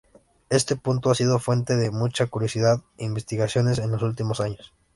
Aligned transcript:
Este 0.49 0.75
punto 0.75 1.11
ha 1.11 1.13
sido 1.13 1.37
fuente 1.37 1.75
de 1.75 1.91
mucha 1.91 2.25
curiosidad 2.25 2.81
e 2.97 3.05
investigaciones 3.05 3.77
en 3.77 3.91
los 3.91 4.01
últimos 4.01 4.41
años. 4.41 4.73